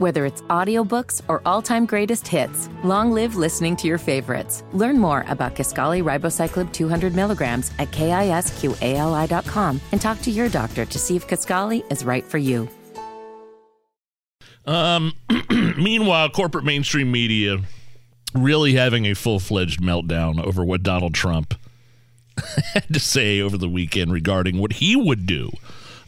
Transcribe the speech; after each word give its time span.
Whether 0.00 0.24
it's 0.24 0.40
audiobooks 0.48 1.20
or 1.28 1.42
all-time 1.44 1.84
greatest 1.84 2.26
hits, 2.26 2.70
long 2.82 3.12
live 3.12 3.36
listening 3.36 3.76
to 3.76 3.86
your 3.86 3.98
favorites. 3.98 4.64
Learn 4.72 4.98
more 4.98 5.26
about 5.28 5.54
Kisqali 5.54 6.02
Ribociclib 6.02 6.72
200 6.72 7.14
milligrams 7.14 7.70
at 7.78 7.90
kisqali.com 7.90 9.80
and 9.92 10.00
talk 10.00 10.22
to 10.22 10.30
your 10.30 10.48
doctor 10.48 10.86
to 10.86 10.98
see 10.98 11.16
if 11.16 11.28
Kisqali 11.28 11.84
is 11.92 12.02
right 12.02 12.24
for 12.24 12.38
you. 12.38 12.66
Um, 14.64 15.12
meanwhile, 15.50 16.30
corporate 16.30 16.64
mainstream 16.64 17.12
media 17.12 17.58
really 18.34 18.72
having 18.72 19.04
a 19.04 19.14
full-fledged 19.14 19.82
meltdown 19.82 20.42
over 20.42 20.64
what 20.64 20.82
Donald 20.82 21.12
Trump 21.12 21.54
had 22.72 22.88
to 22.90 23.00
say 23.00 23.42
over 23.42 23.58
the 23.58 23.68
weekend 23.68 24.14
regarding 24.14 24.56
what 24.56 24.72
he 24.72 24.96
would 24.96 25.26
do 25.26 25.50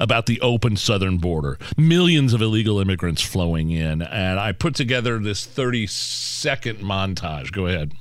about 0.02 0.26
the 0.26 0.40
open 0.40 0.76
southern 0.76 1.16
border. 1.18 1.58
Millions 1.78 2.34
of 2.34 2.42
illegal 2.42 2.80
immigrants 2.80 3.22
flowing 3.22 3.70
in. 3.70 4.02
And 4.02 4.40
I 4.40 4.50
put 4.50 4.74
together 4.74 5.18
this 5.20 5.46
30 5.46 5.86
second 5.86 6.80
montage. 6.80 7.52
Go 7.52 7.68
ahead. 7.68 7.92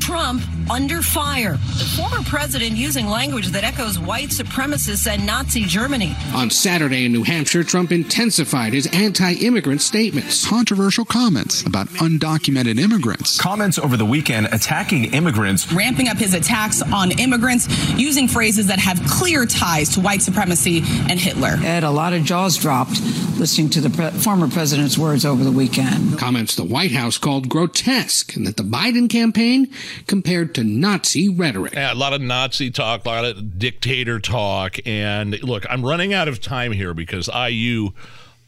Trump 0.00 0.42
under 0.70 1.02
fire. 1.02 1.52
The 1.52 1.92
former 1.96 2.22
president 2.24 2.72
using 2.72 3.08
language 3.08 3.48
that 3.48 3.64
echoes 3.64 3.98
white 3.98 4.28
supremacists 4.28 5.06
and 5.06 5.26
Nazi 5.26 5.64
Germany. 5.64 6.14
On 6.34 6.50
Saturday 6.50 7.04
in 7.04 7.12
New 7.12 7.24
Hampshire, 7.24 7.64
Trump 7.64 7.90
intensified 7.90 8.72
his 8.72 8.86
anti 8.88 9.32
immigrant 9.34 9.82
statements. 9.82 10.46
Controversial 10.46 11.04
comments 11.04 11.62
about 11.66 11.88
undocumented 11.88 12.78
immigrants. 12.78 13.40
Comments 13.40 13.78
over 13.78 13.96
the 13.96 14.06
weekend 14.06 14.48
attacking 14.52 15.12
immigrants. 15.12 15.70
Ramping 15.72 16.08
up 16.08 16.16
his 16.16 16.32
attacks 16.32 16.80
on 16.80 17.10
immigrants 17.18 17.66
using 17.98 18.28
phrases 18.28 18.68
that 18.68 18.78
have 18.78 19.02
clear 19.06 19.46
ties 19.46 19.90
to 19.90 20.00
white 20.00 20.22
supremacy 20.22 20.78
and 21.10 21.18
Hitler. 21.18 21.58
Ed, 21.64 21.82
a 21.84 21.90
lot 21.90 22.12
of 22.12 22.24
jaws 22.24 22.56
dropped 22.56 23.00
listening 23.38 23.70
to 23.70 23.80
the 23.80 23.90
pre- 23.90 24.10
former 24.10 24.48
president's 24.48 24.98
words 24.98 25.24
over 25.24 25.44
the 25.44 25.52
weekend. 25.52 26.18
Comments 26.18 26.54
the 26.56 26.64
White 26.64 26.92
House 26.92 27.18
called 27.18 27.48
grotesque 27.48 28.34
and 28.36 28.46
that 28.46 28.56
the 28.56 28.62
Biden 28.64 29.08
campaign 29.08 29.68
compared 30.06 30.54
to 30.56 30.64
Nazi 30.64 31.28
rhetoric. 31.28 31.74
Yeah, 31.74 31.92
a 31.92 31.94
lot 31.94 32.12
of 32.12 32.20
Nazi 32.20 32.70
talk, 32.70 33.04
a 33.04 33.08
lot 33.08 33.24
of 33.24 33.58
dictator 33.58 34.18
talk. 34.18 34.76
And 34.86 35.42
look, 35.42 35.64
I'm 35.68 35.84
running 35.84 36.12
out 36.12 36.28
of 36.28 36.40
time 36.40 36.72
here 36.72 36.94
because 36.94 37.28
IU 37.28 37.90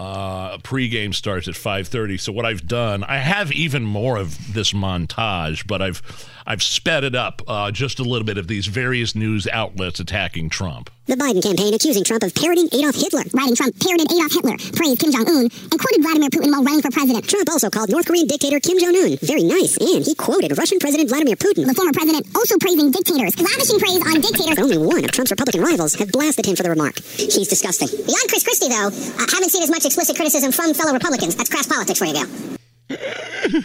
uh, 0.00 0.56
pregame 0.58 1.14
starts 1.14 1.46
at 1.46 1.54
5:30. 1.54 2.18
So 2.18 2.32
what 2.32 2.46
I've 2.46 2.66
done, 2.66 3.04
I 3.04 3.18
have 3.18 3.52
even 3.52 3.84
more 3.84 4.16
of 4.16 4.54
this 4.54 4.72
montage, 4.72 5.66
but 5.66 5.82
I've 5.82 6.00
I've 6.46 6.62
sped 6.62 7.04
it 7.04 7.14
up 7.14 7.42
uh, 7.46 7.70
just 7.70 8.00
a 8.00 8.02
little 8.02 8.24
bit 8.24 8.38
of 8.38 8.48
these 8.48 8.66
various 8.66 9.14
news 9.14 9.46
outlets 9.46 10.00
attacking 10.00 10.48
Trump. 10.48 10.88
The 11.04 11.18
Biden 11.18 11.42
campaign 11.42 11.74
accusing 11.74 12.04
Trump 12.04 12.22
of 12.22 12.32
parroting 12.34 12.70
Adolf 12.72 12.94
Hitler. 12.94 13.26
Writing 13.34 13.58
Trump 13.58 13.74
parroted 13.82 14.06
Adolf 14.08 14.32
Hitler, 14.32 14.56
praised 14.78 15.02
Kim 15.02 15.10
Jong 15.10 15.26
Un, 15.26 15.50
and 15.50 15.76
quoted 15.76 16.00
Vladimir 16.00 16.30
Putin 16.30 16.54
while 16.54 16.62
running 16.62 16.80
for 16.80 16.90
president. 16.90 17.26
Trump 17.28 17.50
also 17.50 17.68
called 17.68 17.90
North 17.90 18.06
Korean 18.06 18.30
dictator 18.30 18.62
Kim 18.62 18.78
Jong 18.78 18.94
Un 18.94 19.18
very 19.20 19.42
nice, 19.42 19.76
and 19.76 20.06
he 20.06 20.14
quoted 20.14 20.56
Russian 20.56 20.78
President 20.78 21.10
Vladimir 21.10 21.36
Putin. 21.36 21.66
The 21.66 21.74
former 21.74 21.92
president 21.92 22.24
also 22.34 22.56
praising 22.62 22.94
dictators, 22.94 23.36
lavishing 23.36 23.82
praise 23.82 24.00
on 24.06 24.22
dictators. 24.22 24.56
Only 24.62 24.78
one 24.78 25.04
of 25.04 25.10
Trump's 25.10 25.34
Republican 25.34 25.60
rivals 25.60 25.98
have 25.98 26.14
blasted 26.14 26.46
him 26.46 26.54
for 26.54 26.62
the 26.62 26.70
remark. 26.70 26.96
He's 27.02 27.50
disgusting. 27.50 27.90
Beyond 27.90 28.26
Chris 28.30 28.46
Christie, 28.46 28.70
though, 28.70 28.94
uh, 28.94 29.26
haven't 29.34 29.50
seen 29.50 29.66
as 29.66 29.70
much 29.70 29.89
explicit 29.90 30.16
criticism 30.16 30.52
from 30.52 30.72
fellow 30.72 30.92
Republicans. 30.92 31.34
That's 31.34 31.50
crass 31.50 31.66
politics 31.66 31.98
for 31.98 32.04
you, 32.06 32.14
Gail. 32.14 33.62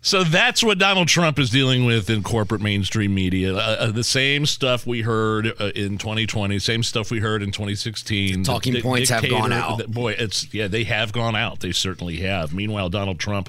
So 0.00 0.22
that's 0.22 0.62
what 0.62 0.76
Donald 0.78 1.08
Trump 1.08 1.38
is 1.38 1.48
dealing 1.48 1.86
with 1.86 2.10
in 2.10 2.22
corporate 2.22 2.60
mainstream 2.60 3.14
media. 3.14 3.54
Uh, 3.54 3.58
uh, 3.58 3.90
the 3.90 4.04
same 4.04 4.44
stuff 4.44 4.86
we 4.86 5.00
heard 5.00 5.46
uh, 5.58 5.70
in 5.74 5.96
2020, 5.96 6.58
same 6.58 6.82
stuff 6.82 7.10
we 7.10 7.20
heard 7.20 7.42
in 7.42 7.50
2016. 7.52 8.42
The 8.42 8.44
talking 8.44 8.74
Di- 8.74 8.82
points 8.82 9.08
have 9.08 9.26
gone 9.26 9.50
out. 9.50 9.90
Boy, 9.90 10.12
it's 10.12 10.52
yeah, 10.52 10.68
they 10.68 10.84
have 10.84 11.12
gone 11.12 11.34
out. 11.34 11.60
They 11.60 11.72
certainly 11.72 12.18
have. 12.18 12.52
Meanwhile, 12.52 12.90
Donald 12.90 13.18
Trump 13.18 13.48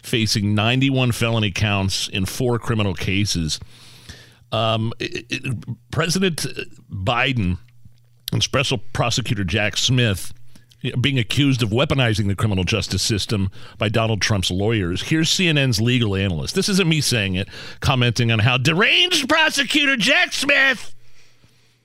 facing 0.00 0.54
91 0.54 1.10
felony 1.10 1.50
counts 1.50 2.06
in 2.06 2.24
four 2.24 2.60
criminal 2.60 2.94
cases. 2.94 3.58
Um, 4.52 4.92
it- 5.00 5.26
it- 5.28 5.90
President 5.90 6.46
Biden 6.88 7.58
and 8.32 8.44
Special 8.44 8.78
Prosecutor 8.92 9.42
Jack 9.42 9.76
Smith 9.76 10.32
being 11.00 11.18
accused 11.18 11.62
of 11.62 11.70
weaponizing 11.70 12.28
the 12.28 12.34
criminal 12.34 12.64
justice 12.64 13.02
system 13.02 13.50
by 13.78 13.88
Donald 13.88 14.20
Trump's 14.20 14.50
lawyers. 14.50 15.02
Here's 15.02 15.30
CNN's 15.30 15.80
legal 15.80 16.14
analyst. 16.14 16.54
This 16.54 16.68
isn't 16.68 16.88
me 16.88 17.00
saying 17.00 17.34
it, 17.34 17.48
commenting 17.80 18.30
on 18.30 18.40
how 18.40 18.58
deranged 18.58 19.28
prosecutor 19.28 19.96
Jack 19.96 20.32
Smith 20.32 20.94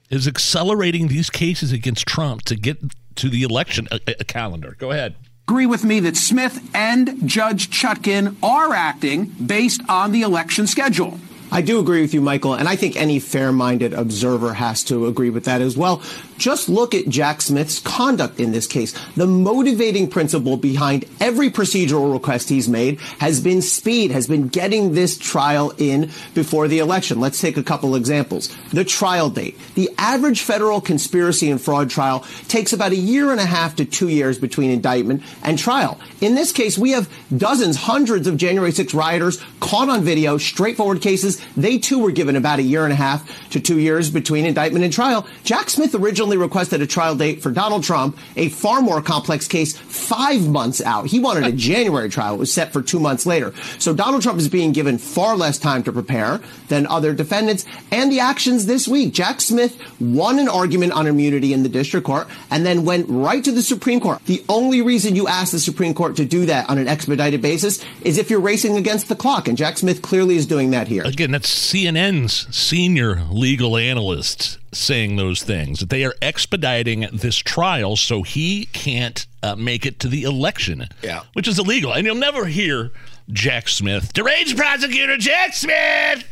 is 0.10 0.28
accelerating 0.28 1.08
these 1.08 1.30
cases 1.30 1.72
against 1.72 2.06
Trump 2.06 2.44
to 2.44 2.56
get 2.56 2.78
to 3.16 3.30
the 3.30 3.44
election 3.44 3.88
a, 3.92 4.00
a 4.20 4.24
calendar. 4.26 4.76
Go 4.78 4.92
ahead. 4.92 5.16
agree 5.48 5.66
with 5.66 5.84
me 5.84 6.00
that 6.02 6.18
Smith 6.18 6.70
and 6.74 7.28
Judge 7.28 7.70
Chutkan 7.70 8.36
are 8.44 8.74
acting 8.74 9.26
based 9.26 9.82
on 9.90 10.12
the 10.12 10.22
election 10.22 10.68
schedule. 10.68 11.20
I 11.52 11.62
do 11.62 11.80
agree 11.80 12.02
with 12.02 12.14
you, 12.14 12.22
Michael, 12.22 12.54
and 12.54 12.70
I 12.70 12.78
think 12.78 12.96
any 12.96 13.20
fair 13.20 13.52
minded 13.52 13.94
observer 13.94 14.54
has 14.54 14.86
to 14.86 15.08
agree 15.08 15.30
with 15.30 15.44
that 15.46 15.62
as 15.62 15.76
well. 15.76 16.02
Just 16.38 16.70
look 16.70 16.96
at 16.96 17.10
Jack 17.10 17.42
Smith's 17.42 17.80
conduct 17.80 18.40
in 18.40 18.54
this 18.54 18.68
case. 18.68 18.94
The 19.16 19.28
motivating 19.28 20.10
principle 20.10 20.56
behind 20.56 21.06
every 21.20 21.52
procedural 21.52 22.14
request 22.14 22.48
he's 22.48 22.70
made 22.70 23.02
has 23.20 23.42
been 23.42 23.62
speed, 23.62 24.12
has 24.12 24.28
been 24.28 24.48
getting 24.48 24.94
this 24.94 25.18
trial 25.18 25.74
in 25.78 26.10
before 26.34 26.70
the 26.70 26.80
election. 26.80 27.20
Let's 27.20 27.42
take 27.42 27.58
a 27.58 27.64
couple 27.64 27.96
examples. 27.96 28.48
The 28.70 28.86
trial 28.86 29.30
date. 29.30 29.58
The 29.76 29.90
average 29.98 30.42
federal 30.42 30.80
conspiracy 30.80 31.52
and 31.52 31.62
fraud 31.62 31.90
trial 31.90 32.26
takes 32.48 32.72
about 32.72 32.94
a 32.94 32.96
year 32.96 33.32
and 33.32 33.42
a 33.42 33.46
half 33.46 33.76
to 33.76 33.86
two 33.86 34.08
years 34.08 34.40
between 34.40 34.72
indictment 34.72 35.22
and 35.44 35.60
trial. 35.60 36.00
In 36.22 36.36
this 36.36 36.54
case, 36.54 36.78
we 36.78 36.92
have 36.92 37.10
dozens, 37.36 37.76
hundreds 37.76 38.26
of 38.26 38.38
January 38.38 38.72
6 38.72 38.94
rioters 38.94 39.44
caught 39.60 39.90
on 39.90 40.04
video, 40.04 40.38
straightforward 40.38 41.02
cases. 41.02 41.41
They 41.56 41.78
too 41.78 42.00
were 42.00 42.12
given 42.12 42.36
about 42.36 42.60
a 42.60 42.64
year 42.64 42.84
and 42.84 42.94
a 42.94 42.96
half 42.96 43.50
to 43.52 43.60
two 43.60 43.80
years 43.80 44.10
between 44.10 44.46
indictment 44.46 44.84
and 44.86 44.94
trial. 44.94 45.28
Jack 45.44 45.70
Smith 45.70 45.96
originally 45.96 46.38
requested 46.38 46.82
a 46.82 46.88
trial 46.88 47.16
date 47.16 47.42
for 47.42 47.52
Donald 47.52 47.84
Trump, 47.84 48.18
a 48.36 48.50
far 48.50 48.82
more 48.82 49.02
complex 49.02 49.48
case, 49.48 49.78
five 49.78 50.48
months 50.48 50.82
out. 50.82 51.08
He 51.08 51.20
wanted 51.20 51.46
a 51.46 51.52
January 51.52 52.10
trial. 52.10 52.36
It 52.36 52.40
was 52.40 52.54
set 52.54 52.74
for 52.74 52.82
two 52.82 53.00
months 53.00 53.26
later. 53.26 53.54
So 53.80 53.94
Donald 53.94 54.22
Trump 54.22 54.40
is 54.40 54.50
being 54.50 54.72
given 54.72 54.98
far 54.98 55.36
less 55.36 55.58
time 55.58 55.84
to 55.84 55.92
prepare 55.92 56.42
than 56.68 56.88
other 56.88 57.14
defendants. 57.14 57.66
And 57.92 58.12
the 58.12 58.20
actions 58.20 58.66
this 58.66 58.88
week. 58.88 59.14
Jack 59.14 59.42
Smith 59.42 59.78
won 60.00 60.40
an 60.40 60.48
argument 60.48 60.94
on 60.94 61.08
immunity 61.08 61.54
in 61.54 61.64
the 61.64 61.70
district 61.70 62.06
court 62.06 62.28
and 62.50 62.66
then 62.66 62.86
went 62.86 63.08
right 63.10 63.44
to 63.44 63.52
the 63.52 63.62
Supreme 63.62 64.00
Court. 64.00 64.24
The 64.26 64.44
only 64.50 64.82
reason 64.82 65.16
you 65.16 65.28
ask 65.28 65.52
the 65.52 65.60
Supreme 65.60 65.94
Court 65.94 66.16
to 66.18 66.26
do 66.26 66.46
that 66.46 66.70
on 66.70 66.78
an 66.78 66.88
expedited 66.88 67.42
basis 67.42 67.84
is 68.02 68.18
if 68.18 68.30
you're 68.30 68.40
racing 68.40 68.78
against 68.78 69.10
the 69.10 69.16
clock. 69.16 69.48
And 69.48 69.58
Jack 69.58 69.78
Smith 69.78 70.02
clearly 70.02 70.36
is 70.36 70.46
doing 70.46 70.72
that 70.72 70.88
here. 70.88 71.04
Again, 71.04 71.31
that's 71.34 71.72
CNN's 71.72 72.56
senior 72.56 73.24
legal 73.30 73.78
analyst 73.78 74.58
saying 74.74 75.16
those 75.16 75.44
things 75.44 75.80
that 75.80 75.90
they 75.90 76.06
are 76.06 76.16
expediting 76.22 77.08
this 77.12 77.38
trial 77.38 77.96
so 77.96 78.24
he 78.24 78.66
can't 78.68 79.26
uh, 79.44 79.56
make 79.56 79.86
it 79.86 80.00
to 80.00 80.08
the 80.08 80.24
election. 80.24 80.88
Yeah. 81.02 81.24
Which 81.34 81.48
is 81.48 81.60
illegal. 81.60 81.94
And 81.94 82.06
you'll 82.06 82.16
never 82.16 82.46
hear 82.46 82.92
Jack 83.30 83.68
Smith, 83.68 84.14
deranged 84.14 84.58
prosecutor 84.58 85.18
Jack 85.18 85.54
Smith, 85.54 86.26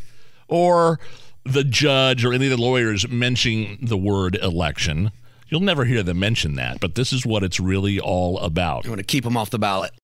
or 0.47 0.99
the 1.43 1.63
judge 1.63 2.23
or 2.23 2.33
any 2.33 2.45
of 2.45 2.57
the 2.57 2.61
lawyers 2.61 3.07
mentioning 3.07 3.77
the 3.81 3.97
word 3.97 4.35
election. 4.35 5.11
You'll 5.49 5.61
never 5.61 5.85
hear 5.85 6.03
them 6.03 6.19
mention 6.19 6.55
that, 6.55 6.79
but 6.79 6.93
this 6.93 7.11
is 7.11 7.25
what 7.25 7.43
it's 7.43 7.59
really 7.59 7.99
all 7.99 8.37
about. 8.39 8.83
You 8.83 8.91
want 8.91 8.99
to 8.99 9.05
keep 9.05 9.23
them 9.23 9.35
off 9.35 9.49
the 9.49 9.57
ballot. 9.57 9.91